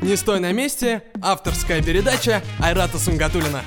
[0.00, 1.02] Не стой на месте.
[1.20, 3.62] Авторская передача Айрата Сунгатулина.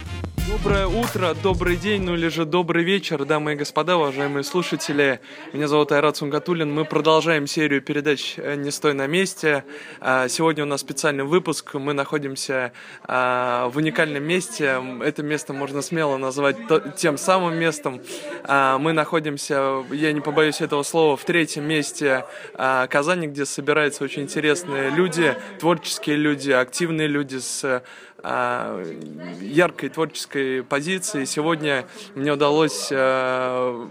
[0.47, 5.19] Доброе утро, добрый день, ну или же добрый вечер, дамы и господа, уважаемые слушатели.
[5.51, 6.73] Меня зовут Айрат Сунгатулин.
[6.73, 9.65] Мы продолжаем серию передач э, «Не стой на месте».
[9.99, 11.73] А, сегодня у нас специальный выпуск.
[11.73, 12.71] Мы находимся
[13.03, 14.81] а, в уникальном месте.
[15.03, 16.55] Это место можно смело назвать
[16.95, 18.01] тем самым местом.
[18.45, 22.23] А, мы находимся, я не побоюсь этого слова, в третьем месте
[22.53, 27.83] Казани, где собираются очень интересные люди, творческие люди, активные люди с
[28.23, 31.25] яркой творческой позиции.
[31.25, 31.85] Сегодня
[32.15, 33.87] мне удалось а,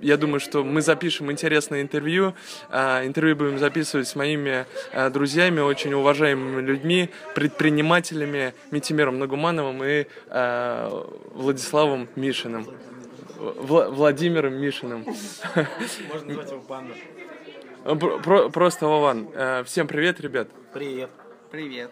[0.00, 2.34] я думаю, что мы запишем интересное интервью.
[2.70, 4.66] А, интервью будем записывать с моими
[5.10, 10.06] друзьями, очень уважаемыми людьми, предпринимателями Митимером Нагумановым и
[11.34, 12.66] Владиславом Мишиным.
[13.38, 15.04] Владимиром Мишиным.
[15.04, 16.94] Можно назвать его Панда.
[18.50, 19.28] Просто Вован.
[19.64, 20.48] Всем привет, ребят.
[20.72, 21.10] Привет.
[21.50, 21.90] Привет.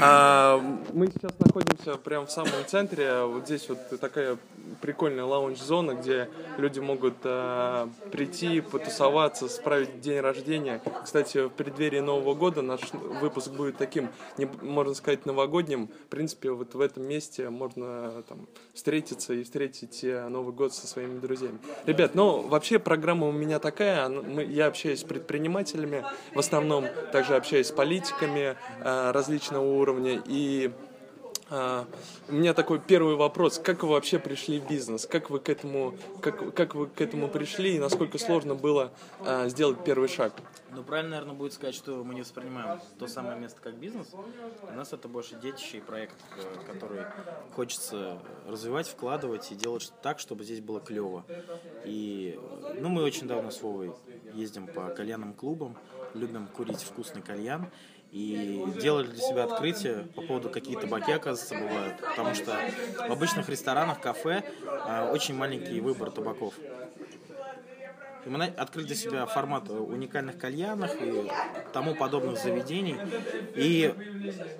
[0.00, 0.58] А,
[0.92, 3.24] мы сейчас находимся прямо в самом центре.
[3.24, 4.38] Вот здесь вот такая
[4.80, 10.80] прикольная лаунж-зона, где люди могут а, прийти, потусоваться, справить день рождения.
[11.02, 15.88] Кстати, в преддверии Нового года наш выпуск будет таким, не, можно сказать, новогодним.
[15.88, 20.86] В принципе, вот в этом месте можно там, встретиться и встретить э, Новый год со
[20.86, 21.58] своими друзьями.
[21.86, 24.08] Ребят, ну вообще программа у меня такая.
[24.42, 30.22] Я общаюсь с предпринимателями, в основном также общаюсь с политиками, различного уровня.
[30.26, 30.72] И
[31.50, 31.84] э,
[32.28, 33.58] у меня такой первый вопрос.
[33.58, 35.06] Как вы вообще пришли в бизнес?
[35.06, 39.48] Как вы к этому, как, как вы к этому пришли и насколько сложно было э,
[39.48, 40.32] сделать первый шаг?
[40.76, 44.08] Ну, правильно, наверное, будет сказать, что мы не воспринимаем то самое место как бизнес.
[44.70, 46.16] У нас это больше детище и проект,
[46.66, 47.02] который
[47.54, 51.24] хочется развивать, вкладывать и делать так, чтобы здесь было клево.
[51.86, 52.38] И,
[52.78, 53.94] ну, мы очень давно с Вовой
[54.34, 55.76] ездим по кальянным клубам,
[56.12, 57.70] любим курить вкусный кальян
[58.12, 62.00] и делали для себя открытие по поводу, какие табаки, оказывается, бывают.
[62.00, 62.56] Потому что
[62.96, 66.54] в обычных ресторанах, кафе э, очень маленький выбор табаков.
[68.24, 71.30] И мы открыли для себя формат уникальных кальянов и
[71.72, 72.96] тому подобных заведений.
[73.54, 73.94] И,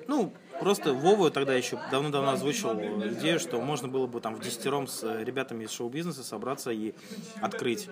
[0.06, 4.86] ну, просто Вова тогда еще давно-давно озвучил идею, что можно было бы там в десятером
[4.86, 6.94] с ребятами из шоу-бизнеса собраться и
[7.40, 7.88] открыть.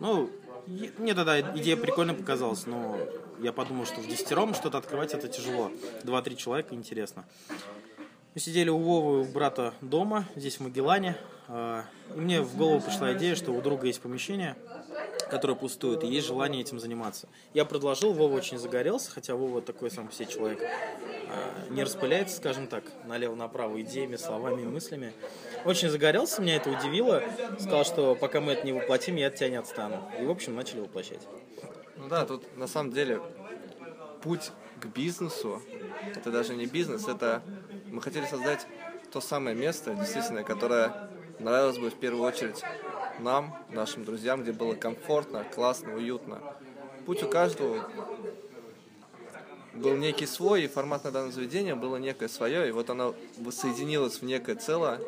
[0.00, 0.30] Ну,
[0.66, 2.98] мне тогда идея прикольно показалась, но
[3.40, 5.70] я подумал, что в десятером что-то открывать это тяжело.
[6.02, 7.24] Два-три человека интересно.
[8.34, 11.16] Мы сидели у Вовы, у брата дома, здесь в Магеллане.
[11.48, 11.84] А,
[12.14, 14.54] и мне в голову пришла идея, что у друга есть помещение,
[15.30, 17.28] которое пустует, и есть желание этим заниматься.
[17.54, 20.60] Я предложил, Вова очень загорелся, хотя Вова такой сам все человек.
[20.62, 25.12] А, не распыляется, скажем так, налево-направо идеями, словами, мыслями.
[25.64, 27.22] Очень загорелся, меня это удивило.
[27.58, 30.10] Сказал, что пока мы это не воплотим, я от тебя не отстану.
[30.20, 31.20] И, в общем, начали воплощать.
[32.08, 33.20] Ну да, тут на самом деле
[34.22, 35.60] путь к бизнесу,
[36.16, 37.42] это даже не бизнес, это
[37.88, 38.66] мы хотели создать
[39.12, 42.62] то самое место, действительно, которое нравилось бы в первую очередь
[43.18, 46.40] нам, нашим друзьям, где было комфортно, классно, уютно.
[47.04, 47.90] Путь у каждого
[49.74, 53.14] был некий свой, и формат на данном заведении было некое свое, и вот оно
[53.50, 54.98] соединилось в некое целое,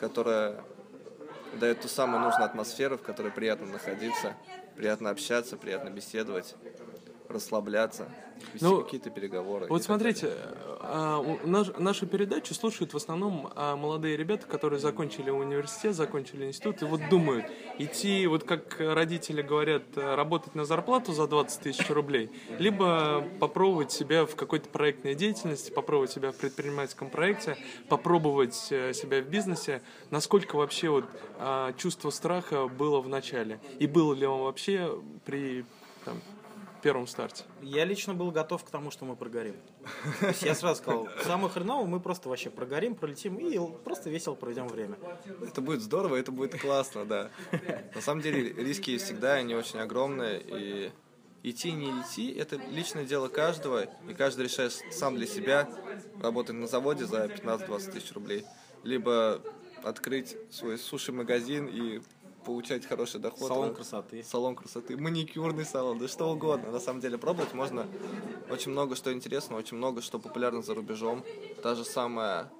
[0.00, 0.64] которое
[1.60, 4.34] дает ту самую нужную атмосферу, в которой приятно находиться,
[4.76, 6.54] приятно общаться, приятно беседовать,
[7.34, 8.08] расслабляться
[8.52, 9.66] вести ну, какие-то переговоры.
[9.68, 10.32] Вот смотрите,
[10.80, 16.82] а, наш, нашу передачу слушают в основном а, молодые ребята, которые закончили университет, закончили институт,
[16.82, 17.46] и вот думают,
[17.78, 24.26] идти, вот как родители говорят, работать на зарплату за 20 тысяч рублей, либо попробовать себя
[24.26, 27.56] в какой-то проектной деятельности, попробовать себя в предпринимательском проекте,
[27.88, 31.04] попробовать э, себя в бизнесе, насколько вообще вот
[31.38, 35.64] а, чувство страха было в начале, и было ли он вообще при
[36.04, 36.20] там,
[36.84, 37.44] первом старте?
[37.62, 39.56] Я лично был готов к тому, что мы прогорим.
[40.20, 44.34] То есть я сразу сказал, самое хреново, мы просто вообще прогорим, пролетим и просто весело
[44.34, 44.98] проведем время.
[45.42, 47.30] Это будет здорово, это будет классно, да.
[47.94, 50.92] На самом деле риски всегда, они очень огромные, и
[51.42, 55.66] идти не идти, это личное дело каждого, и каждый решает сам для себя
[56.20, 58.44] работать на заводе за 15-20 тысяч рублей,
[58.82, 59.40] либо
[59.82, 62.02] открыть свой суши-магазин и
[62.44, 63.48] получать хороший доход.
[63.48, 64.22] Салон красоты.
[64.22, 66.70] Салон красоты, маникюрный салон, да что угодно.
[66.70, 67.86] На самом деле пробовать можно
[68.50, 71.24] очень много что интересного, очень много что популярно за рубежом.
[71.62, 72.50] Та же самая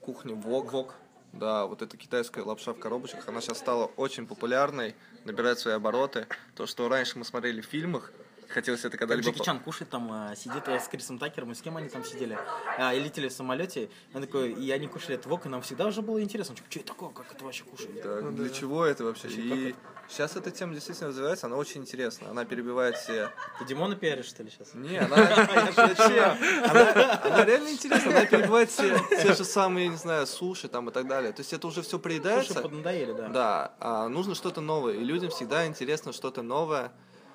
[0.00, 0.72] кухня Вок.
[0.72, 0.94] Вок.
[1.32, 6.26] Да, вот эта китайская лапша в коробочках, она сейчас стала очень популярной, набирает свои обороты.
[6.56, 8.12] То, что раньше мы смотрели в фильмах,
[8.50, 9.28] хотелось это когда-либо...
[9.28, 12.38] Джеки Чан кушает там, а, сидит с Крисом Такером, и с кем они там сидели,
[12.78, 15.86] а, и летели в самолете, он такой, и они кушали это вок, и нам всегда
[15.86, 18.02] уже было интересно, что это такое, как это вообще кушать?
[18.02, 18.54] Да, ну, для да.
[18.54, 19.28] чего это вообще?
[19.28, 19.74] вообще и
[20.10, 22.30] Сейчас эта тема действительно развивается, она очень интересна.
[22.30, 23.30] Она перебивает все...
[23.60, 24.74] Ты Димона пиаришь, что ли, сейчас?
[24.74, 25.16] Не, она,
[25.76, 26.36] зачем?
[26.68, 31.06] Она, реально интересна, она перебивает все, те же самые, не знаю, суши там и так
[31.06, 31.32] далее.
[31.32, 32.54] То есть это уже все приедается.
[32.54, 33.28] Слушай, поднадоели, да.
[33.28, 34.94] Да, а нужно что-то новое.
[34.94, 36.90] И людям всегда интересно что-то новое.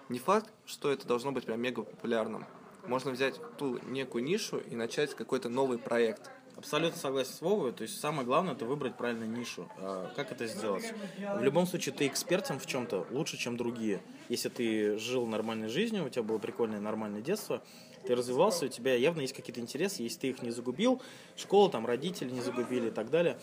[0.10, 2.46] Не факт, что это должно быть прям мега популярным.
[2.88, 6.30] Можно взять ту некую нишу и начать какой-то новый проект.
[6.56, 7.74] Абсолютно согласен с Вовой.
[7.74, 9.68] То есть самое главное это выбрать правильную нишу.
[9.78, 10.94] А Как это сделать?
[11.18, 14.02] В любом случае ты экспертом в чем-то лучше, чем другие.
[14.30, 17.64] Если ты жил нормальной жизнью, у тебя было прикольное нормальное детство,
[18.06, 21.02] ты развивался, у тебя явно есть какие-то интересы, если ты их не загубил,
[21.36, 23.38] школа, там, родители не загубили и так далее.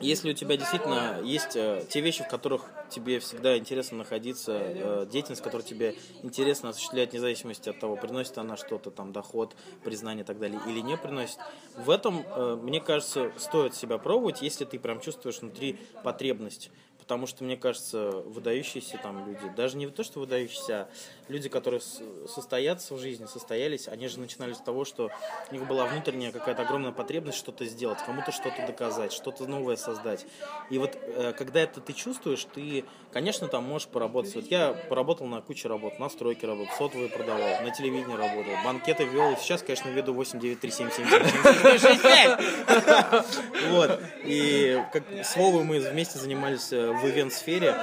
[0.00, 5.06] Если у тебя действительно есть э, те вещи, в которых тебе всегда интересно находиться, э,
[5.10, 9.54] деятельность, которая тебе интересно осуществлять, вне зависимости от того, приносит она что-то, там, доход,
[9.84, 11.38] признание и так далее, или не приносит,
[11.76, 16.70] в этом, э, мне кажется, стоит себя пробовать, если ты прям чувствуешь внутри потребность.
[17.06, 20.88] Потому что, мне кажется, выдающиеся там люди, даже не то, что выдающиеся, а
[21.28, 25.12] люди, которые состоятся в жизни, состоялись, они же начинали с того, что
[25.48, 30.26] у них была внутренняя какая-то огромная потребность что-то сделать, кому-то что-то доказать, что-то новое создать.
[30.68, 34.34] И вот э, когда это ты чувствуешь, ты, конечно, там можешь поработать.
[34.34, 39.04] Вот я поработал на куче работ, на стройке работал, сотовые продавал, на телевидении работал, банкеты
[39.04, 43.26] вел, сейчас, конечно, веду 8 9 3 7 7 7 7 6 5.
[43.70, 44.00] Вот.
[44.24, 47.76] И как с Вовой мы вместе занимались э, в ивент-сфере.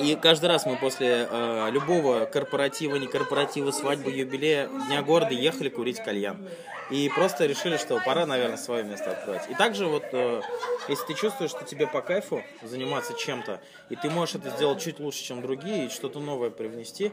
[0.00, 5.68] И каждый раз мы после э, любого корпоратива, не корпоратива, свадьбы, юбилея, Дня города ехали
[5.68, 6.48] курить кальян.
[6.90, 9.48] И просто решили, что пора, наверное, свое место открывать.
[9.50, 10.42] И также вот, э,
[10.88, 15.00] если ты чувствуешь, что тебе по кайфу заниматься чем-то, и ты можешь это сделать чуть
[15.00, 17.12] лучше, чем другие, и что-то новое привнести,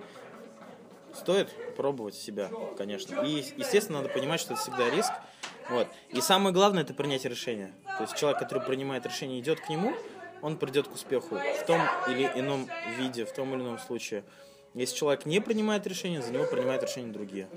[1.14, 3.22] стоит пробовать себя, конечно.
[3.24, 5.12] И, естественно, надо понимать, что это всегда риск.
[5.70, 5.88] Вот.
[6.10, 7.74] И самое главное это принять решение.
[7.98, 9.94] То есть человек, который принимает решение, идет к нему,
[10.42, 14.24] он придет к успеху в том или ином виде, в том или ином случае.
[14.76, 17.48] Если человек не принимает решение, за него принимают решения другие.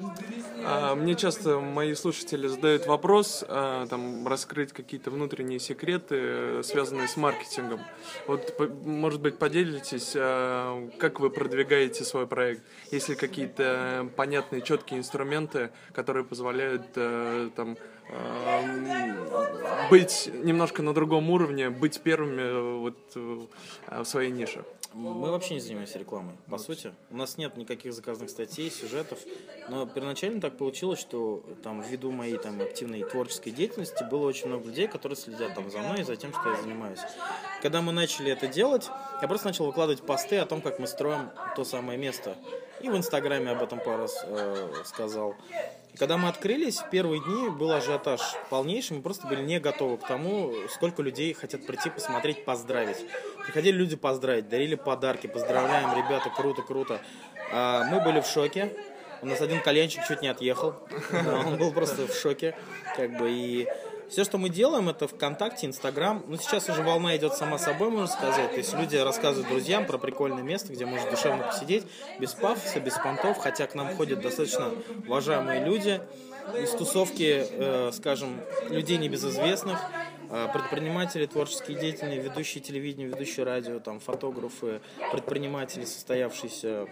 [0.64, 7.08] А, Мне часто мои слушатели задают вопрос, а, там, раскрыть какие-то внутренние секреты, э, связанные
[7.08, 7.80] с маркетингом.
[8.26, 12.62] Вот, по- может быть, поделитесь, а, как вы продвигаете свой проект?
[12.90, 17.76] Есть ли какие-то понятные, четкие инструменты, которые позволяют э, там,
[18.10, 24.64] а, быть немножко на другом уровне, быть первыми э, вот, в своей нише?
[24.94, 26.92] Мы вообще не занимаемся рекламой, по сути.
[27.10, 29.18] У нас нет никаких заказанных статей, сюжетов.
[29.68, 34.66] Но первоначально так получилось, что там ввиду моей там активной творческой деятельности было очень много
[34.66, 37.00] людей, которые следят там за мной и за тем, что я занимаюсь.
[37.62, 38.88] Когда мы начали это делать,
[39.20, 42.36] я просто начал выкладывать посты о том, как мы строим то самое место.
[42.82, 45.36] И в Инстаграме об этом пару раз э, сказал.
[45.98, 50.06] Когда мы открылись, в первые дни был ажиотаж полнейший, мы просто были не готовы к
[50.06, 52.96] тому, сколько людей хотят прийти посмотреть, поздравить.
[53.44, 57.00] Приходили люди поздравить, дарили подарки, поздравляем, ребята, круто, круто.
[57.52, 58.74] А мы были в шоке,
[59.20, 60.76] у нас один кальянчик чуть не отъехал,
[61.46, 62.56] он был просто в шоке,
[62.96, 63.68] как бы, и
[64.12, 66.22] все, что мы делаем, это ВКонтакте, Инстаграм.
[66.28, 68.50] Ну, сейчас уже волна идет сама собой, можно сказать.
[68.50, 71.84] То есть люди рассказывают друзьям про прикольное место, где можно душевно посидеть,
[72.20, 74.70] без пафоса, без понтов, хотя к нам ходят достаточно
[75.06, 76.02] уважаемые люди
[76.58, 78.38] из тусовки, э, скажем,
[78.68, 79.80] людей небезызвестных,
[80.28, 86.86] э, предприниматели, творческие деятели, ведущие телевидение, ведущие радио, там, фотографы, предприниматели, состоявшиеся,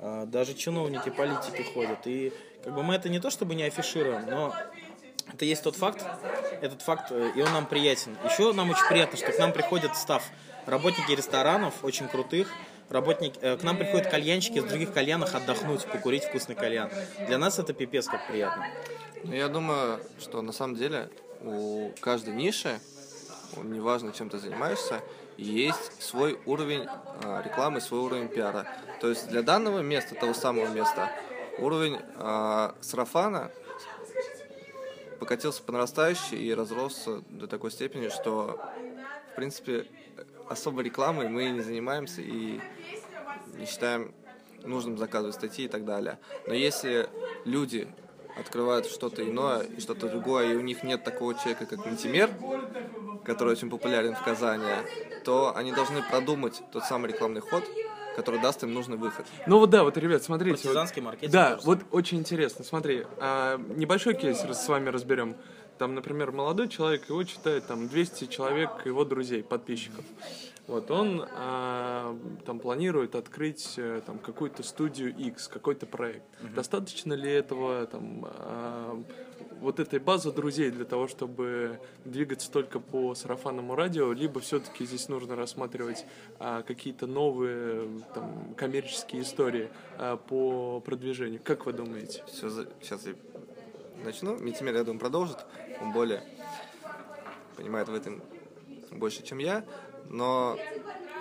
[0.00, 2.06] э, даже чиновники, политики ходят.
[2.06, 2.30] И
[2.62, 4.52] как бы мы это не то чтобы не афишируем, но
[5.32, 6.04] это есть тот факт,
[6.60, 8.16] этот факт, э, и он нам приятен.
[8.24, 10.24] Еще нам очень приятно, что к нам приходит став,
[10.66, 12.48] работники ресторанов, очень крутых,
[12.88, 16.90] работники, э, к нам приходят кальянщики с других кальянах отдохнуть, покурить вкусный кальян.
[17.26, 18.66] Для нас это пипец как приятно.
[19.24, 21.10] Ну, я думаю, что на самом деле
[21.42, 22.80] у каждой ниши,
[23.56, 25.00] неважно, чем ты занимаешься,
[25.36, 26.86] есть свой уровень
[27.22, 28.66] а, рекламы, свой уровень пиара.
[29.00, 31.10] То есть для данного места, того самого места,
[31.58, 33.50] уровень а, сарафана
[35.18, 38.60] покатился по нарастающей и разросся до такой степени, что,
[39.32, 39.86] в принципе,
[40.48, 42.60] особой рекламой мы не занимаемся и
[43.56, 44.14] не считаем
[44.64, 46.18] нужным заказывать статьи и так далее.
[46.46, 47.08] Но если
[47.44, 47.88] люди
[48.38, 52.30] открывают что-то иное и что-то другое, и у них нет такого человека, как Мантимер,
[53.24, 54.64] который очень популярен в Казани,
[55.24, 57.64] то они должны продумать тот самый рекламный ход,
[58.18, 59.24] который даст им нужный выход.
[59.46, 60.50] Ну вот да, вот, ребят, смотрите.
[60.56, 61.32] вот- Партизанский маркетинг.
[61.32, 61.66] Да, тоже.
[61.66, 62.64] вот очень интересно.
[62.64, 65.36] Смотри, а, небольшой кейс с вами разберем.
[65.78, 70.04] Там, например, молодой человек, его читает там 200 человек, его друзей, подписчиков.
[70.66, 76.26] Вот он а, там планирует открыть э, там какую-то студию X, какой-то проект.
[76.54, 79.02] Достаточно ли этого там а,
[79.60, 85.08] вот этой базы друзей для того, чтобы двигаться только по сарафанному радио, либо все-таки здесь
[85.08, 86.04] нужно рассматривать
[86.38, 91.40] а, какие-то новые там, коммерческие истории а, по продвижению.
[91.42, 92.24] Как вы думаете?
[92.28, 92.48] Все,
[92.80, 93.14] сейчас я
[94.04, 94.36] начну.
[94.38, 95.38] Митимир, я думаю, продолжит.
[95.80, 96.22] Он более
[97.56, 98.22] понимает в этом
[98.92, 99.64] больше, чем я.
[100.08, 100.58] Но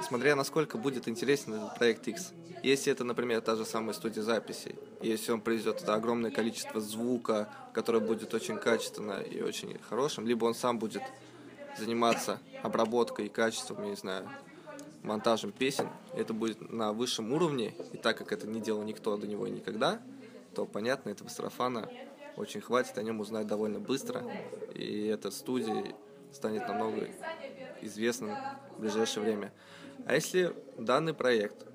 [0.08, 2.34] смотря насколько будет интересен этот проект X.
[2.64, 7.50] Если это, например, та же самая студия записей, если он привезет это огромное количество звука,
[7.74, 11.04] которое будет очень качественно и очень хорошим, либо он сам будет
[11.78, 14.30] заниматься обработкой и качеством, я не знаю,
[15.04, 19.28] монтажем песен, это будет на высшем уровне, и так как это не делал никто до
[19.28, 20.02] него никогда,
[20.56, 21.88] то, понятно, этого сарафана
[22.36, 24.24] очень хватит, о нем узнать довольно быстро,
[24.74, 25.96] и эта студия
[26.34, 27.08] станет намного
[27.82, 28.36] известным
[28.76, 29.54] в ближайшее время.
[30.06, 31.66] А если данный проект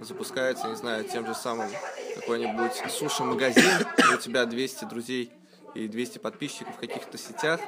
[0.00, 1.70] запускается, не знаю, тем же самым
[2.14, 5.32] какой-нибудь суши-магазин, у тебя 200 друзей
[5.74, 7.60] и 200 подписчиков в каких-то сетях,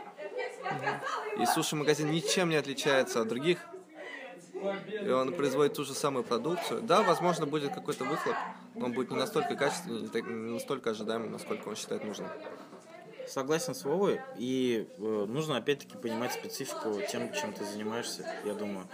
[1.40, 3.58] и суши-магазин ничем не отличается от других,
[4.90, 6.82] и он производит ту же самую продукцию.
[6.82, 8.36] Да, возможно, будет какой-то выхлоп,
[8.74, 12.28] но он будет не настолько качественный, не настолько ожидаемый, насколько он считает нужным.
[13.28, 18.86] Согласен с Вовой, и э, нужно опять-таки понимать специфику тем, чем ты занимаешься, я думаю.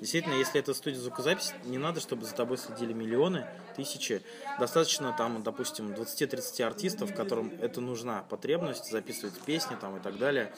[0.00, 4.22] Действительно, если это студия звукозаписи, не надо, чтобы за тобой следили миллионы, тысячи.
[4.60, 10.52] Достаточно там, допустим, 20-30 артистов, которым это нужна потребность, записывать песни там и так далее.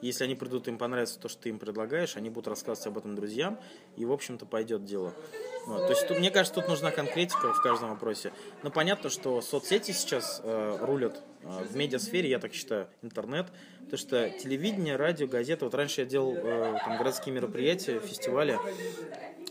[0.00, 3.16] Если они придут, им понравится то, что ты им предлагаешь, они будут рассказывать об этом
[3.16, 3.58] друзьям,
[3.96, 5.12] и, в общем-то, пойдет дело.
[5.66, 5.86] Вот.
[5.86, 8.32] То есть, тут, мне кажется, тут нужна конкретика в каждом вопросе.
[8.62, 13.46] Но понятно, что соцсети сейчас э, рулят в медиасфере, я так считаю, интернет.
[13.84, 15.64] Потому что телевидение, радио, газеты.
[15.64, 18.58] Вот раньше я делал э, там, городские мероприятия, фестивали.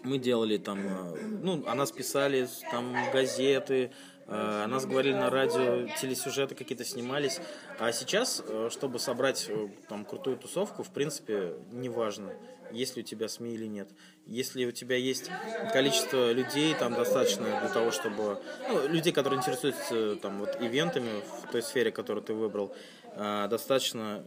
[0.04, 3.92] Мы делали там, э, ну, о нас писали там газеты,
[4.28, 7.40] о нас говорили на радио, телесюжеты какие-то снимались.
[7.80, 12.34] А сейчас, э, чтобы собрать э, там крутую тусовку, в принципе, неважно
[12.74, 13.90] есть ли у тебя СМИ или нет.
[14.26, 15.30] Если у тебя есть
[15.72, 18.42] количество людей там достаточно для того, чтобы...
[18.68, 22.76] Ну, людей, которые интересуются там вот ивентами в той сфере, которую ты выбрал,
[23.16, 24.24] э, достаточно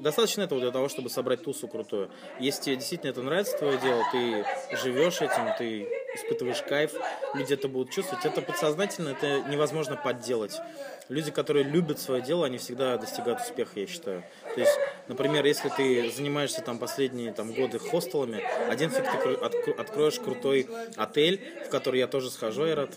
[0.00, 2.10] достаточно этого для того, чтобы собрать тусу крутую.
[2.38, 4.46] Если тебе действительно это нравится, твое дело, ты
[4.78, 6.92] живешь этим, ты испытываешь кайф,
[7.34, 8.24] люди это будут чувствовать.
[8.24, 10.60] Это подсознательно, это невозможно подделать.
[11.08, 14.22] Люди, которые любят свое дело, они всегда достигают успеха, я считаю.
[14.54, 20.20] То есть, например, если ты занимаешься там последние там, годы хостелами, один фиг ты откроешь
[20.20, 22.90] крутой отель, в который я тоже схожу, я рад,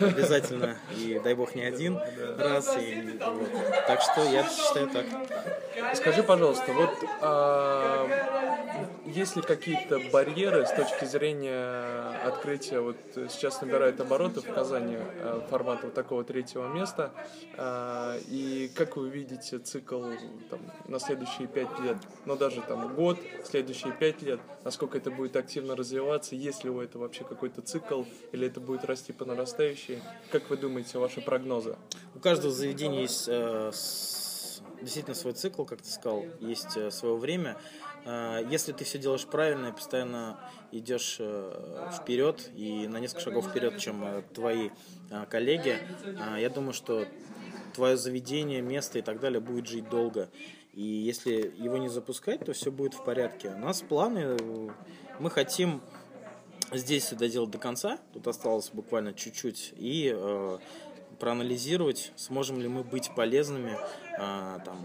[0.00, 2.00] вот, обязательно, и дай бог не один
[2.38, 2.76] раз.
[2.76, 3.48] И, вот.
[3.86, 5.06] Так что я считаю так.
[5.94, 8.08] Скажи, пожалуйста, вот а,
[9.14, 15.46] есть ли какие-то барьеры с точки зрения открытия, вот сейчас набирает обороты в Казани а,
[15.50, 17.12] формат вот такого третьего места,
[18.28, 20.02] и как вы видите цикл
[20.48, 25.36] там, на следующие пять лет, но даже там год, следующие пять лет, насколько это будет
[25.36, 30.02] активно развиваться, есть ли у этого вообще какой-то цикл, или это будет расти по нарастающей?
[30.30, 31.76] Как вы думаете, ваши прогнозы?
[32.14, 33.70] У каждого заведения есть э,
[34.80, 37.56] действительно свой цикл, как ты сказал, есть э, свое время.
[38.04, 40.38] Э, если ты все делаешь правильно и постоянно
[40.72, 44.70] идешь э, вперед и на несколько шагов вперед, чем э, твои
[45.10, 47.06] э, коллеги, э, я думаю, что
[47.74, 50.28] твое заведение, место и так далее будет жить долго.
[50.72, 53.50] И если его не запускать, то все будет в порядке.
[53.50, 54.36] У нас планы,
[55.18, 55.82] мы хотим
[56.72, 60.58] здесь доделать до конца, тут осталось буквально чуть-чуть, и э,
[61.20, 63.78] проанализировать, сможем ли мы быть полезными
[64.18, 64.84] э, там,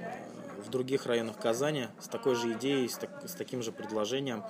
[0.66, 4.44] в других районах Казани с такой же идеей, с, так, с таким же предложением.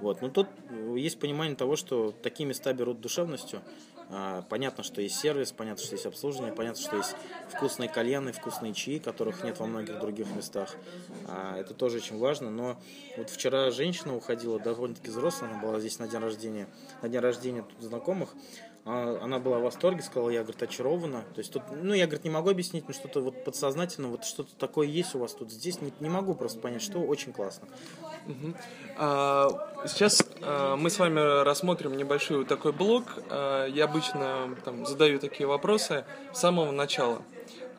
[0.00, 0.22] Вот.
[0.22, 0.48] Но тут
[0.94, 3.62] есть понимание того, что такие места берут душевностью,
[4.12, 7.14] а, понятно, что есть сервис, понятно, что есть обслуживание, понятно, что есть
[7.48, 10.74] вкусные кальяны, вкусные чаи, которых нет во многих других местах.
[11.28, 12.50] А, это тоже очень важно.
[12.50, 12.76] Но
[13.16, 16.68] вот вчера женщина уходила довольно-таки взрослая, она была здесь на день рождения,
[17.02, 18.30] на день рождения тут знакомых.
[18.84, 21.22] А, она была в восторге, сказала, я, говорит, очарована.
[21.34, 24.54] То есть тут, ну, я, говорит, не могу объяснить, но что-то вот подсознательно, вот что-то
[24.56, 27.68] такое есть у вас тут здесь, не, не могу просто понять, что очень классно.
[28.26, 28.54] Угу.
[28.96, 33.04] А, сейчас а, мы с вами рассмотрим небольшой вот такой блок.
[33.28, 37.22] А, я обычно там, задаю такие вопросы с самого начала.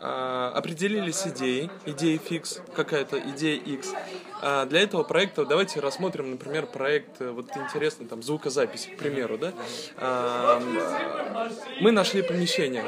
[0.03, 3.93] А, определились идеей, идеей фикс, какая-то идея X.
[4.41, 9.37] А для этого проекта давайте рассмотрим, например, проект, э, вот интересно, там, звукозапись, к примеру,
[9.37, 9.53] да?
[9.97, 10.59] А,
[11.79, 12.83] мы нашли помещение.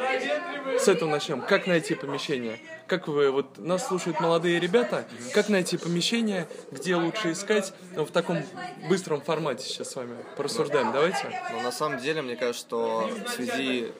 [0.79, 1.41] С этого начнем.
[1.41, 2.59] Как найти помещение?
[2.87, 5.05] Как вы, вот нас слушают молодые ребята,
[5.35, 8.43] как найти помещение, где лучше искать ну, в таком
[8.89, 11.29] быстром формате сейчас с вами порассуждаем, давайте?
[11.51, 13.91] Но на самом деле, мне кажется, что в связи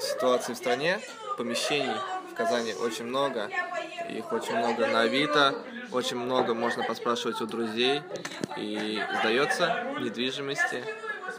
[0.00, 1.00] с ситуацией в стране,
[1.36, 1.96] помещений
[2.30, 3.48] в Казани очень много.
[4.08, 5.54] Их очень много на Авито,
[5.92, 8.02] очень много можно поспрашивать у друзей.
[8.56, 10.82] И сдается недвижимости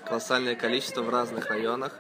[0.06, 1.98] колоссальное количество в разных районах.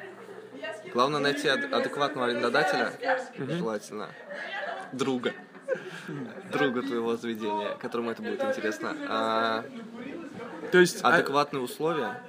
[0.93, 2.91] Главное найти ад- адекватного арендодателя,
[3.38, 4.10] желательно
[4.91, 5.33] друга,
[6.51, 8.95] друга твоего заведения, которому это будет интересно.
[9.07, 9.63] А
[10.71, 12.21] То есть, а- адекватные условия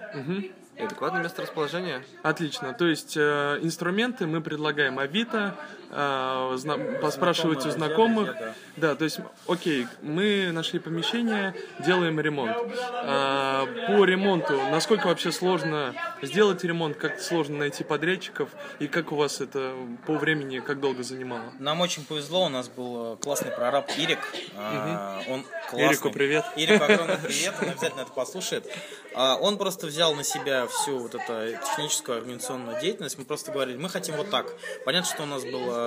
[0.77, 2.03] и адекватное место расположения.
[2.23, 2.73] Отлично.
[2.73, 5.55] То есть э, инструменты мы предлагаем Авито,
[5.93, 8.35] э, зна- поспрашивать у знакомых.
[8.77, 12.57] Да, то есть, окей, мы нашли помещение, делаем ремонт.
[13.05, 19.17] А, по ремонту, насколько вообще сложно сделать ремонт, как сложно найти подрядчиков и как у
[19.17, 19.75] вас это
[20.07, 21.53] по времени, как долго занимало?
[21.59, 24.21] Нам очень повезло, у нас был э, классный прораб Ирик.
[24.57, 25.89] А, Он классный.
[25.89, 26.45] Ирику привет.
[26.57, 28.67] Ирику огромный привет, он обязательно это послушает.
[29.15, 33.19] А, Он просто взял на себя всю вот эту техническую организационную деятельность.
[33.19, 34.47] Мы просто говорили, мы хотим вот так.
[34.87, 35.82] Понятно, что у нас был э,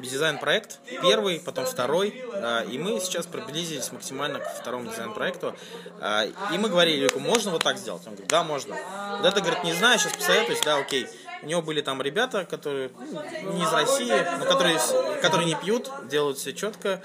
[0.00, 5.54] дизайн-проект, первый, потом второй, а, и мы сейчас приблизились максимально к второму дизайн-проекту.
[6.00, 8.02] А, И мы говорили Ирику, можно вот так сделать?
[8.06, 8.76] Он говорит, да, можно.
[9.18, 11.06] Вот это, говорит, не знаю, сейчас посоветуюсь, да, окей.
[11.42, 14.78] У него были там ребята, которые ну, не из России, но которые,
[15.22, 17.00] которые не пьют, делают все четко,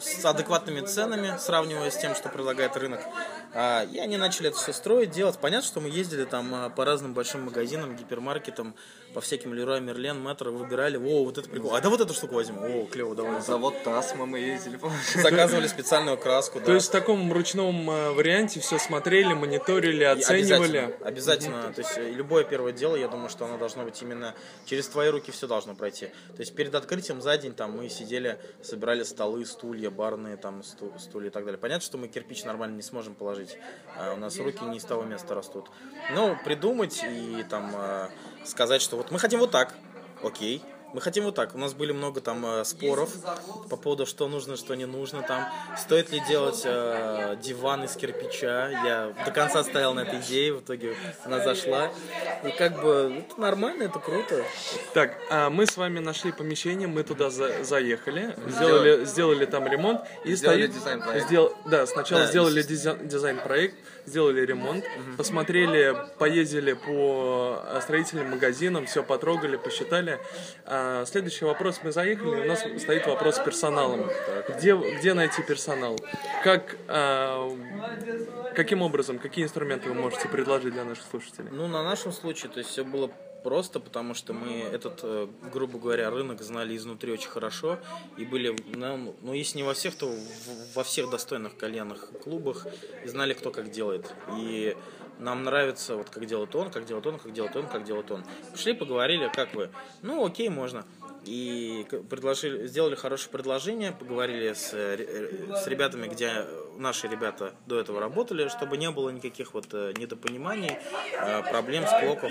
[0.00, 3.00] с адекватными ценами, сравнивая с тем, что предлагает рынок.
[3.54, 5.38] А, И они начали это все строить, делать.
[5.38, 8.74] Понятно, что мы ездили там а, по разным большим магазинам, гипермаркетам,
[9.14, 12.34] по всяким Леруа Мерлен, Метро, выбирали, о, вот это прикол, а да вот эту штуку
[12.34, 13.40] возьмем, о, клево, давай.
[13.40, 15.14] Завод Тасма мы ездили, помнишь?
[15.14, 16.66] Заказывали специальную краску, да.
[16.66, 20.94] То есть в таком ручном э, варианте все смотрели, мониторили, оценивали.
[21.00, 21.72] Обязательно, обязательно.
[21.72, 24.34] То есть э, любое первое дело, я думаю, что оно должно быть именно
[24.66, 26.08] через твои руки все должно пройти.
[26.36, 30.92] То есть перед открытием за день там мы сидели, собирали столы, стулья, барные там сту-
[30.98, 31.58] стулья и так далее.
[31.58, 33.37] Понятно, что мы кирпич нормально не сможем положить.
[33.96, 35.70] А у нас руки не из того места растут.
[36.14, 38.08] Но придумать и там э,
[38.44, 39.74] сказать, что вот мы хотим вот так,
[40.22, 40.62] окей.
[40.94, 41.54] Мы хотим вот так.
[41.54, 43.10] У нас были много там э, споров
[43.68, 45.22] по поводу, что нужно, что не нужно.
[45.22, 48.70] Там стоит ли делать э, диван из кирпича.
[48.70, 51.90] Я до конца стоял на этой идее, в итоге она зашла.
[52.44, 54.42] И как бы это нормально, это круто.
[54.94, 60.00] Так, а мы с вами нашли помещение, мы туда за- заехали, сделали, сделали там ремонт
[60.24, 61.26] и Сделали стоит- дизайн-проект.
[61.26, 63.74] сдел- да, сначала Да, сделали дизай- дизайн-проект,
[64.06, 64.84] сделали ремонт,
[65.18, 70.18] посмотрели, поездили по а, строительным магазинам, все потрогали, посчитали.
[70.64, 74.10] А, следующий вопрос, мы заехали, у нас стоит вопрос с персоналом.
[74.56, 75.96] Где, где найти персонал?
[76.42, 77.48] Как, а,
[78.54, 81.50] каким образом, какие инструменты вы можете предложить для наших слушателей?
[81.50, 83.10] Ну, на нашем случае, то есть все было
[83.42, 87.78] просто, потому что мы этот, э, грубо говоря, рынок знали изнутри очень хорошо
[88.16, 90.12] и были, ну, ну, если не во всех, то
[90.74, 92.66] во всех достойных коленных клубах
[93.04, 94.12] и знали, кто как делает.
[94.36, 94.76] И
[95.18, 98.24] нам нравится, вот как делает он, как делает он, как делает он, как делает он.
[98.52, 99.70] Пришли, поговорили, как вы.
[100.02, 100.84] Ну, окей, можно.
[101.24, 106.46] И предложили, сделали хорошее предложение, поговорили с, э, ре- с ребятами, где
[106.78, 110.78] наши ребята до этого работали, чтобы не было никаких вот э, недопониманий,
[111.12, 112.30] э, проблем, склоков.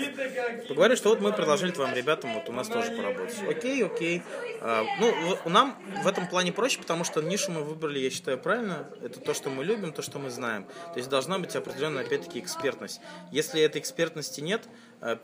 [0.68, 3.36] Поговорили, что вот мы предложили твоим ребятам вот у нас тоже поработать.
[3.48, 4.22] Окей, окей.
[4.60, 8.88] А, Ну, нам в этом плане проще, потому что нишу мы выбрали, я считаю, правильно.
[9.02, 10.64] Это то, что мы любим, то, что мы знаем.
[10.92, 13.00] То есть должна быть определенная, опять-таки, экспертность.
[13.30, 14.62] Если этой экспертности нет,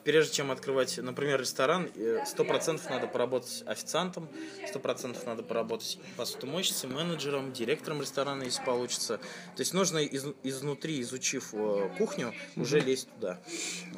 [0.04, 4.28] прежде чем открывать, например, ресторан, э, сто процентов надо поработать официантом,
[4.66, 9.18] сто процентов надо поработать посудомойщицей, менеджером, директором ресторана, если получится.
[9.56, 13.40] То есть нужно из- изнутри, изучив э, кухню, уже лезть туда.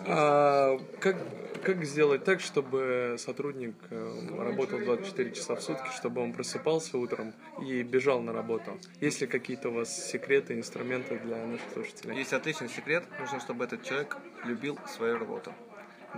[0.06, 1.16] А как,
[1.62, 7.34] как сделать так, чтобы сотрудник э, работал 24 часа в сутки, чтобы он просыпался утром
[7.60, 8.78] и бежал на работу?
[9.00, 12.16] Есть ли какие-то у вас секреты, инструменты для наших слушателей?
[12.16, 13.04] Есть отличный секрет.
[13.18, 15.52] Нужно, чтобы этот человек любил свою работу.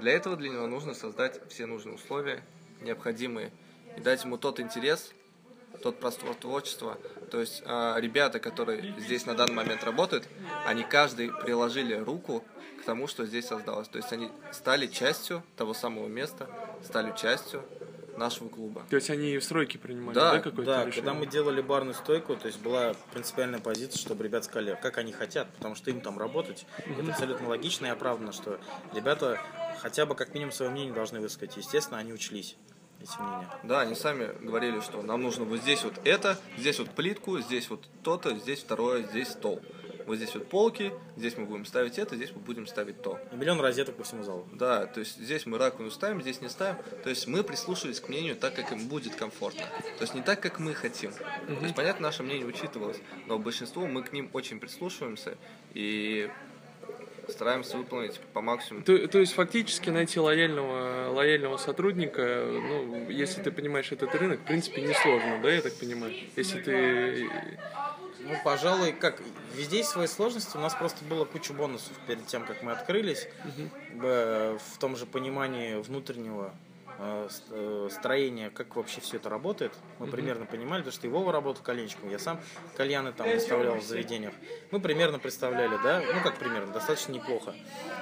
[0.00, 2.42] Для этого для него нужно создать все нужные условия,
[2.80, 3.50] необходимые,
[3.96, 5.12] и дать ему тот интерес,
[5.82, 6.98] тот простор творчества.
[7.30, 10.28] То есть а, ребята, которые здесь на данный момент работают,
[10.66, 12.44] они каждый приложили руку
[12.80, 13.88] к тому, что здесь создалось.
[13.88, 16.48] То есть они стали частью того самого места,
[16.84, 17.62] стали частью
[18.16, 18.82] нашего клуба.
[18.90, 20.92] То есть они и в стройке принимали, Да, да, какое-то Да, решение?
[20.94, 25.12] когда мы делали барную стойку, то есть была принципиальная позиция, чтобы ребят сказали, как они
[25.12, 26.66] хотят, потому что им там работать.
[26.98, 28.58] Это абсолютно логично и оправданно, что
[28.92, 29.40] ребята
[29.80, 31.56] хотя бы как минимум свое мнение должны высказать.
[31.56, 32.56] Естественно, они учлись.
[33.00, 33.48] эти мнения.
[33.62, 37.70] Да, они сами говорили, что нам нужно вот здесь вот это, здесь вот плитку, здесь
[37.70, 39.60] вот то-то, здесь второе, здесь стол.
[40.06, 43.20] Вот здесь вот полки, здесь мы будем ставить это, здесь мы будем ставить то.
[43.30, 44.48] И миллион розеток по всему залу.
[44.54, 46.78] Да, то есть здесь мы раковину ставим, здесь не ставим.
[47.04, 49.64] То есть мы прислушивались к мнению так, как им будет комфортно.
[49.98, 51.12] То есть не так, как мы хотим.
[51.12, 55.36] То есть, понятно, наше мнение учитывалось, но большинство мы к ним очень прислушиваемся
[55.74, 56.30] и
[57.28, 58.84] стараемся выполнить по максимуму.
[58.84, 64.44] То, то есть фактически найти лояльного, лояльного сотрудника, ну, если ты понимаешь этот рынок, в
[64.44, 66.12] принципе, несложно, да, я так понимаю?
[66.36, 67.30] Если ты...
[68.20, 69.22] Ну, пожалуй, как
[69.54, 70.56] везде есть свои сложности.
[70.56, 73.26] У нас просто было куча бонусов перед тем, как мы открылись.
[73.94, 76.52] Б- В том же понимании внутреннего
[76.98, 79.72] э, э, строения, как вообще все это работает.
[79.98, 82.40] Мы примерно понимали, потому что Вова работал кальянщиком, я сам
[82.76, 84.34] кальяны там выставлял в заведениях.
[84.70, 87.54] Мы примерно представляли, да, ну как примерно, достаточно неплохо.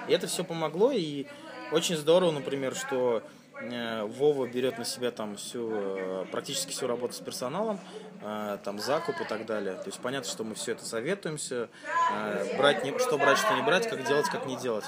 [0.09, 1.27] И это все помогло, и
[1.73, 3.23] очень здорово, например, что
[3.61, 7.81] Вова берет на себя там всю, э, практически всю работу с персоналом,
[8.23, 9.75] э, там закуп и так далее.
[9.75, 11.69] То есть понятно, что мы все это советуемся,
[12.13, 14.85] э, брать не, что брать, что не брать, как делать, как не делать.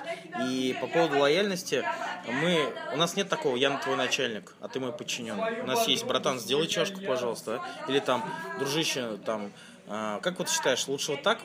[0.49, 1.85] И по поводу лояльности,
[2.27, 5.63] мы, у нас нет такого, я твой начальник, а ты мой подчиненный.
[5.63, 7.63] У нас есть, братан, сделай чашку, пожалуйста.
[7.63, 7.91] а?
[7.91, 8.25] Или там,
[8.59, 9.53] дружище, там,
[9.87, 11.39] как вот считаешь, лучше вот так?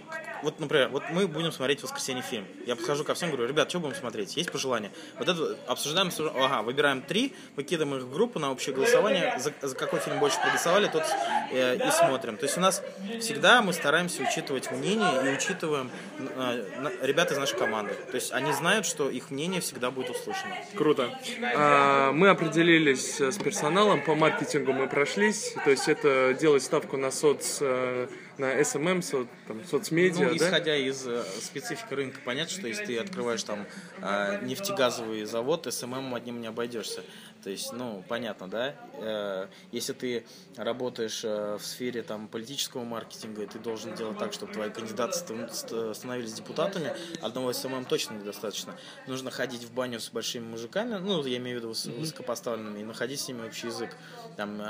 [0.43, 2.45] Вот, например, вот мы будем смотреть в воскресенье фильм.
[2.65, 4.35] Я подхожу ко всем, говорю, ребят, что будем смотреть?
[4.35, 4.91] Есть пожелания?
[5.17, 9.75] Вот это обсуждаем, ага, выбираем три, выкидываем их в группу на общее голосование, за, за
[9.75, 11.03] какой фильм больше проголосовали, тот
[11.51, 12.37] э, и смотрим.
[12.37, 12.83] То есть у нас
[13.21, 16.65] всегда мы стараемся учитывать мнение и учитываем э,
[17.01, 17.93] ребят из нашей команды.
[18.11, 20.55] То есть они знают, что их мнение всегда будет услышано.
[20.75, 21.09] Круто.
[21.55, 27.11] А, мы определились с персоналом, по маркетингу мы прошлись, то есть это делать ставку на
[27.11, 30.47] соц, э, на SMM, со- там, соцмедиа, да?
[30.47, 33.65] исходя из э, специфики рынка, понятно, что если ты открываешь там
[34.01, 37.03] э, нефтегазовый завод, SMM одним не обойдешься.
[37.43, 38.73] То есть, ну, понятно, да?
[38.93, 44.53] Э, если ты работаешь э, в сфере там политического маркетинга, ты должен делать так, чтобы
[44.53, 48.75] твои кандидаты ста- ст- становились депутатами, одного SMM точно недостаточно.
[49.07, 52.83] Нужно ходить в баню с большими мужиками, ну, я имею в виду выс- высокопоставленными, и
[52.83, 53.89] находить с ними общий язык.
[54.37, 54.61] Там,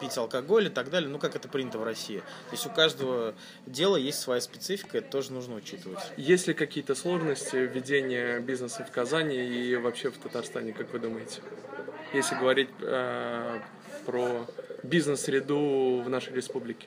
[0.00, 2.18] пить алкоголь и так далее, ну, как это принято в России.
[2.18, 3.34] То есть у каждого
[3.66, 6.00] дела есть своя специфика, это тоже нужно учитывать.
[6.16, 11.40] Есть ли какие-то сложности введения бизнеса в Казани и вообще в Татарстане, как вы думаете?
[12.12, 13.60] Если говорить э,
[14.06, 14.46] про
[14.82, 16.86] бизнес-среду в нашей республике.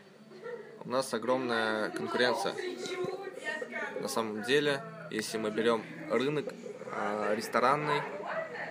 [0.85, 2.53] У нас огромная конкуренция.
[4.01, 8.01] На самом деле, если мы берем рынок э, ресторанный,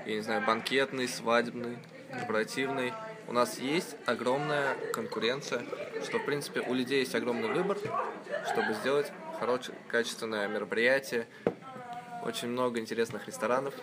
[0.06, 1.78] я не знаю, банкетный, свадебный,
[2.10, 2.94] корпоративный,
[3.28, 5.62] у нас есть огромная конкуренция,
[6.02, 7.78] что, в принципе, у людей есть огромный выбор,
[8.50, 11.26] чтобы сделать хорошее, качественное мероприятие,
[12.24, 13.74] очень много интересных ресторанов.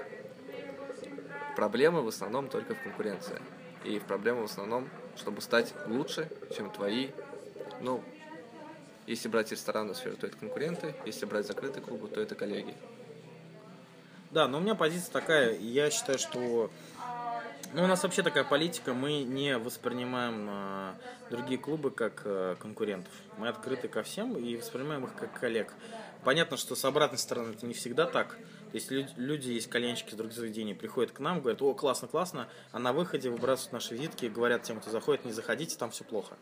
[1.55, 3.39] Проблемы в основном только в конкуренции.
[3.83, 7.09] И в проблема в основном, чтобы стать лучше, чем твои
[7.81, 8.03] ну,
[9.07, 12.73] если брать ресторанную сферу, то это конкуренты, если брать закрытые клубы, то это коллеги.
[14.31, 16.71] Да, но у меня позиция такая, я считаю, что
[17.75, 20.93] ну, у нас вообще такая политика, мы не воспринимаем э,
[21.29, 23.11] другие клубы как э, конкурентов.
[23.37, 25.73] Мы открыты ко всем и воспринимаем их как коллег.
[26.23, 28.37] Понятно, что с обратной стороны это не всегда так.
[28.71, 32.07] То есть лю- люди, есть кальянщики из других заведений, приходят к нам, говорят, о, классно,
[32.07, 36.03] классно, а на выходе выбрасывают наши визитки, говорят тем, кто заходит, не заходите, там все
[36.03, 36.35] плохо.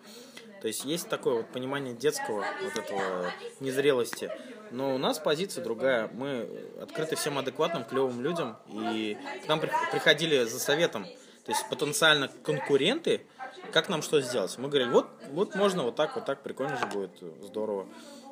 [0.61, 4.31] То есть есть такое вот понимание детского вот этого незрелости.
[4.71, 6.09] Но у нас позиция другая.
[6.13, 6.47] Мы
[6.81, 8.57] открыты всем адекватным, клевым людям.
[8.71, 11.05] И к нам при- приходили за советом.
[11.45, 13.21] То есть потенциально конкуренты,
[13.71, 14.57] как нам что сделать.
[14.57, 17.87] Мы говорили, вот, вот можно вот так, вот так, прикольно же будет, здорово.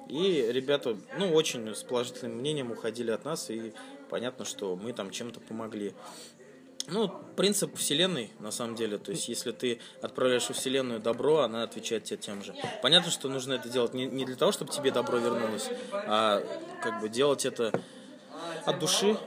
[0.08, 3.74] И ребята, ну, очень с положительным мнением уходили от нас, и
[4.10, 5.94] понятно, что мы там чем-то помогли.
[6.88, 8.98] Ну, принцип Вселенной, на самом деле.
[8.98, 12.56] То есть, если ты отправляешь в Вселенную добро, она отвечает тебе тем же.
[12.82, 16.42] Понятно, что нужно это делать не, не для того, чтобы тебе добро вернулось, а
[16.82, 17.72] как бы делать это
[18.66, 19.18] от души,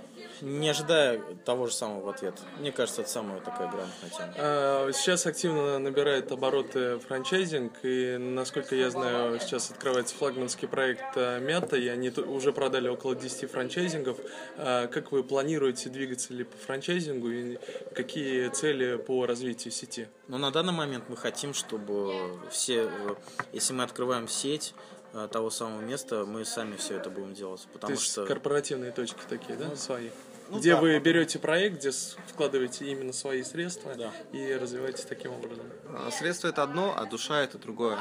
[0.44, 2.35] не ожидая того же самого в ответ.
[2.59, 4.35] Мне кажется, это самая такая грамотная тема.
[4.37, 11.38] А, Сейчас активно набирает обороты франчайзинг, и, насколько я знаю, сейчас открывается флагманский проект а,
[11.38, 14.18] Мята, и они уже продали около 10 франчайзингов.
[14.59, 17.59] А, Как вы планируете двигаться ли по франчайзингу, и
[17.94, 20.09] какие цели по развитию сети?
[20.28, 23.14] Но на данный момент мы хотим, чтобы все, э,
[23.52, 24.74] если мы открываем сеть
[25.12, 27.62] э, того самого места, мы сами все это будем делать.
[27.62, 28.26] То Потому есть что...
[28.26, 30.11] корпоративные точки такие, да, свои?
[30.48, 31.90] Ну где да, вы берете проект, где
[32.26, 34.12] вкладываете именно свои средства Да.
[34.33, 35.66] и развиваете таким образом.
[35.88, 37.98] А, Средство это одно, а душа это другое.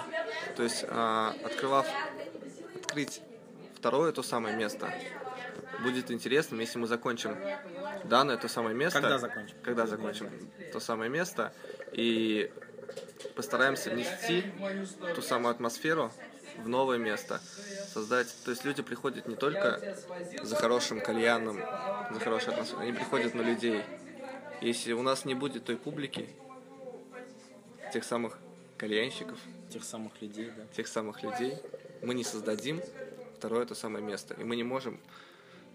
[0.56, 1.88] То есть, а, открывав,
[2.76, 3.22] открыть
[3.76, 4.94] второе то самое место
[5.84, 7.36] будет интересным, если мы закончим
[8.06, 9.02] данное то самое место.
[9.02, 9.56] Когда закончим?
[9.64, 10.30] Когда закончим
[10.72, 11.54] то самое место
[11.92, 12.52] и
[13.36, 14.44] постараемся внести
[15.16, 16.12] ту самую атмосферу
[16.58, 17.42] в новое место,
[17.94, 18.34] создать.
[18.46, 19.98] То есть люди приходят не только
[20.42, 21.58] за хорошим кальяном,
[22.12, 23.84] за хорошей атмосферой, они приходят на людей.
[24.62, 26.30] Если у нас не будет той публики,
[27.92, 28.38] тех самых
[28.78, 29.38] кальянщиков,
[29.70, 30.64] Тех самых людей, да.
[30.76, 31.58] тех самых людей,
[32.04, 32.80] мы не создадим
[33.38, 34.36] второе то самое место.
[34.36, 35.00] И мы не можем,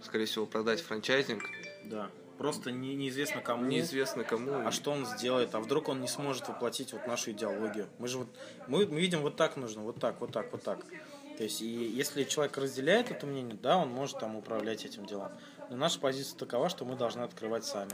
[0.03, 1.43] скорее всего, продать франчайзинг
[1.85, 2.11] Да.
[2.39, 3.67] Просто не- неизвестно кому.
[3.67, 4.67] неизвестно кому.
[4.67, 5.55] А что он сделает?
[5.55, 7.89] А вдруг он не сможет воплотить вот нашу идеологию?
[7.99, 8.29] Мы же вот
[8.69, 10.85] мы, мы видим вот так нужно, вот так, вот так, вот так.
[11.37, 15.31] То есть, и если человек разделяет это мнение, да, он может там управлять этим делом.
[15.71, 17.93] Но наша позиция такова, что мы должны открывать сами.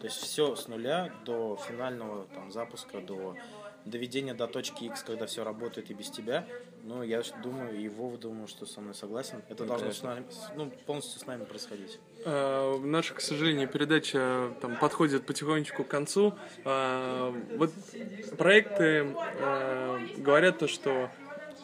[0.00, 3.36] То есть все с нуля до финального там, запуска, до
[3.84, 6.46] доведения до точки X, когда все работает и без тебя.
[6.82, 9.42] Ну, я думаю, и Вова думаю, что со мной согласен.
[9.48, 10.24] Это должно с нами,
[10.56, 11.98] ну, полностью с нами происходить.
[12.24, 16.34] Э, Наша, к сожалению, передача там подходит потихонечку к концу.
[16.64, 17.70] Э, Вот
[18.38, 21.10] проекты э, говорят то, что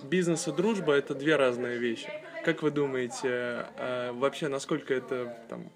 [0.03, 2.11] бизнес и дружба это две разные вещи.
[2.45, 3.67] Как вы думаете,
[4.13, 5.69] вообще насколько это там,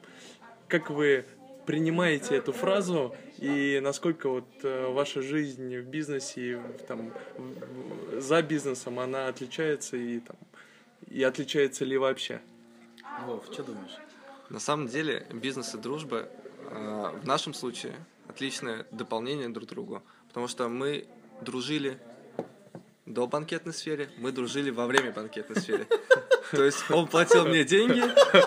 [0.68, 1.24] как вы
[1.66, 7.12] принимаете эту фразу и насколько вот э, ваша жизнь в бизнесе и там
[8.16, 10.37] за бизнесом она отличается и там
[11.09, 12.40] и отличается ли вообще?
[13.27, 13.96] Вов, что думаешь?
[14.49, 16.29] На самом деле бизнес и дружба
[16.70, 17.94] э, в нашем случае
[18.29, 21.07] отличное дополнение друг к другу, потому что мы
[21.40, 21.99] дружили
[23.12, 25.87] до банкетной сферы, мы дружили во время банкетной сферы.
[26.51, 28.03] То есть он платил мне деньги,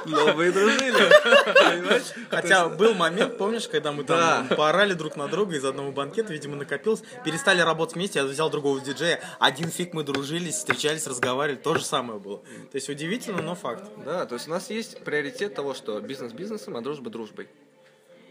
[0.06, 0.92] но мы дружили.
[0.92, 2.04] Понимаешь?
[2.30, 4.56] Хотя был момент, помнишь, когда мы там Да.
[4.56, 8.82] поорали друг на друга из одного банкета, видимо, накопилось, перестали работать вместе, я взял другого
[8.82, 12.40] диджея, один фиг мы дружились, встречались, разговаривали, то же самое было.
[12.40, 13.84] То есть удивительно, но факт.
[14.06, 17.48] Да, то есть у нас есть приоритет того, что бизнес бизнесом, а дружба дружбой.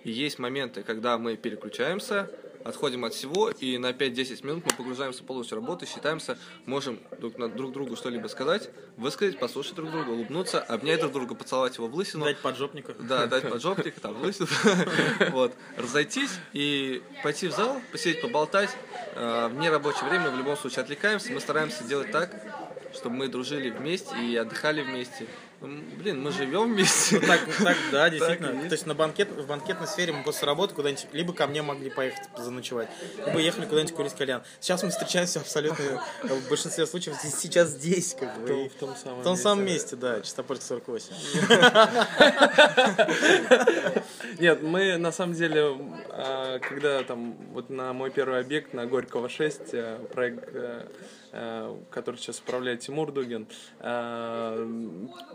[0.05, 2.29] И есть моменты, когда мы переключаемся,
[2.65, 7.39] отходим от всего, и на 5-10 минут мы погружаемся полностью в работу, считаемся, можем друг,
[7.39, 11.89] на, друг другу что-либо сказать, высказать, послушать друг друга, улыбнуться, обнять друг друга, поцеловать его
[11.89, 12.25] в лысину.
[12.25, 12.95] Дать поджопника.
[12.99, 14.49] Да, дать поджопник, там, лысину.
[15.31, 15.55] Вот.
[15.77, 18.71] Разойтись и пойти в зал, посидеть, поболтать.
[19.15, 21.33] Э, В нерабочее время в любом случае отвлекаемся.
[21.33, 22.31] Мы стараемся делать так,
[22.95, 25.27] чтобы мы дружили вместе и отдыхали вместе.
[25.63, 27.21] Блин, мы живем вместе.
[27.21, 28.51] Так, так, да, Так действительно.
[28.57, 28.69] есть.
[28.69, 31.89] То есть на банкет, в банкетной сфере мы после работы куда-нибудь либо ко мне могли
[31.91, 32.89] поехать заночевать,
[33.27, 34.43] либо ехали куда-нибудь курить кальян.
[34.61, 35.83] Сейчас мы встречаемся абсолютно
[36.25, 38.65] э, в большинстве случаев здесь- сейчас здесь, как бы.
[38.65, 39.71] и В том самом В том месте, самом да.
[39.73, 41.15] месте, да, Чистопольск 48.
[44.39, 45.77] Нет, мы на самом деле,
[46.11, 50.87] а, когда там вот на мой первый объект, на Горького 6, э, проект, э,
[51.91, 53.47] который сейчас управляет Тимур Дугин,
[53.81, 54.67] э,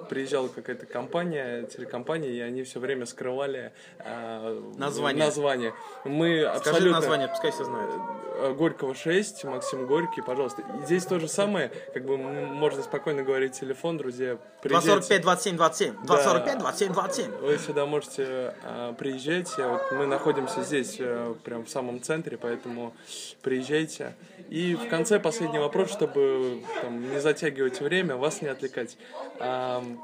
[0.10, 5.26] приезжала какая-то компания, телекомпания, и они все время скрывали э, Название.
[5.26, 5.74] название.
[6.06, 6.92] Мы Скажи абсолютно...
[6.92, 7.94] название, пускай все знают.
[8.40, 10.62] Э, Горького 6, Максим Горький, пожалуйста.
[10.62, 15.18] И здесь то же самое, как бы можно спокойно говорить телефон, друзья, приезжайте.
[15.18, 15.94] 245, 27, 27.
[16.06, 17.32] 245, 27, 27.
[17.42, 19.52] Вы сюда можете э, приезжать.
[19.58, 22.94] Вот мы находимся здесь, э, прям в самом центре, поэтому
[23.42, 24.14] приезжайте.
[24.50, 28.98] И в конце последний вопрос, чтобы там, не затягивать время, вас не отвлекать.
[29.40, 30.04] Ам,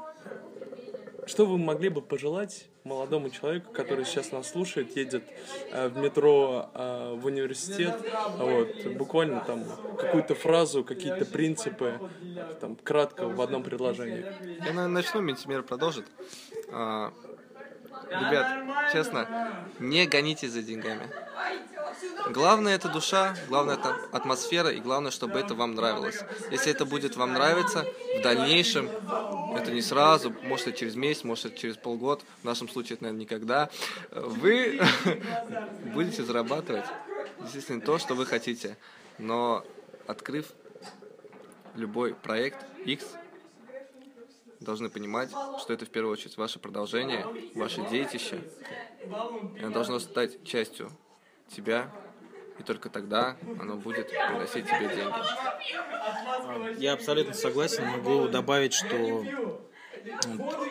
[1.26, 5.24] что вы могли бы пожелать молодому человеку, который сейчас нас слушает, едет
[5.72, 7.94] э, в метро э, в университет,
[8.36, 9.64] вот, буквально там
[9.98, 11.98] какую-то фразу, какие-то принципы,
[12.60, 14.26] там, кратко в одном предложении.
[14.42, 16.04] Я, наверное, начну, Ментимер продолжит.
[16.70, 17.12] А,
[18.10, 21.08] Ребят, честно, не гонитесь за деньгами.
[22.30, 26.20] Главное это душа, главное это атмосфера и главное, чтобы это вам нравилось.
[26.50, 27.86] Если это будет вам нравиться,
[28.18, 28.88] в дальнейшем,
[29.54, 33.04] это не сразу, может это через месяц, может это через полгода, в нашем случае это,
[33.04, 33.70] наверное, никогда,
[34.10, 34.80] вы
[35.94, 36.86] будете зарабатывать,
[37.44, 38.76] естественно, то, что вы хотите.
[39.18, 39.64] Но
[40.06, 40.46] открыв
[41.74, 43.04] любой проект X,
[44.60, 45.30] должны понимать,
[45.60, 48.40] что это в первую очередь ваше продолжение, ваше детище.
[49.56, 50.90] И оно должно стать частью
[51.48, 51.90] тебя,
[52.58, 56.80] и только тогда оно будет приносить тебе деньги.
[56.80, 57.84] Я абсолютно согласен.
[57.86, 59.24] Могу добавить, что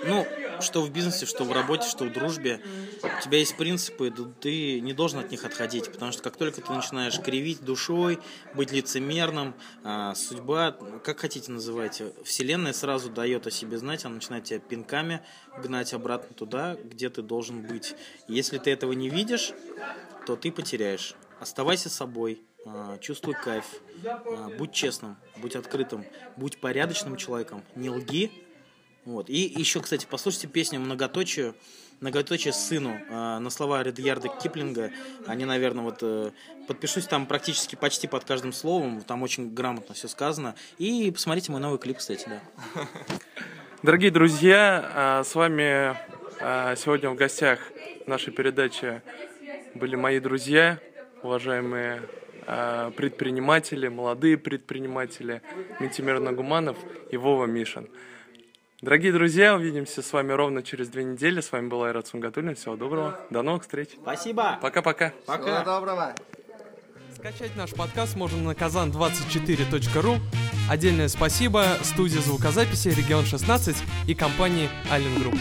[0.06, 0.28] ну,
[0.62, 2.62] что в бизнесе, что в работе, что в дружбе,
[3.02, 6.72] у тебя есть принципы, ты не должен от них отходить, потому что как только ты
[6.72, 8.20] начинаешь кривить душой,
[8.54, 14.46] быть лицемерным, а, судьба, как хотите называйте, вселенная сразу дает о себе знать, она начинает
[14.46, 15.22] тебя пинками
[15.58, 17.96] гнать обратно туда, где ты должен быть.
[18.28, 19.54] Если ты этого не видишь,
[20.26, 21.16] то ты потеряешь.
[21.40, 23.66] Оставайся собой, а, чувствуй кайф,
[24.06, 26.06] а, будь честным, будь открытым,
[26.38, 28.32] будь порядочным человеком, не лги,
[29.06, 29.30] Вот.
[29.30, 31.56] И еще, кстати, послушайте песню «Многоточие»,
[32.00, 34.92] многоточие сыну э, на слова Редьярда Киплинга.
[35.26, 36.32] Они, наверное, вот э,
[36.68, 39.02] подпишусь там практически почти под каждым словом.
[39.02, 40.56] Там очень грамотно все сказано.
[40.78, 42.42] И посмотрите мой новый клип, кстати, да.
[43.84, 45.98] Дорогие друзья, а, с вами
[46.42, 47.60] а, сегодня в гостях
[48.06, 49.02] нашей передачи
[49.76, 50.80] были мои друзья,
[51.22, 52.04] уважаемые
[52.46, 55.42] а, предприниматели, молодые предприниматели
[55.80, 56.78] Митимир Нагуманов
[57.12, 57.88] и Вова Мишин.
[58.82, 61.40] Дорогие друзья, увидимся с вами ровно через две недели.
[61.40, 62.56] С вами был Айрат Сунгатуллин.
[62.56, 63.18] Всего доброго.
[63.30, 63.90] До новых встреч.
[64.02, 64.60] Спасибо.
[64.62, 65.14] Пока-пока.
[65.24, 66.14] Всего доброго.
[67.16, 70.18] Скачать наш подкаст можно на kazan24.ru.
[70.70, 75.38] Отдельное спасибо студии звукозаписи «Регион 16» и компании «Аллен Групп».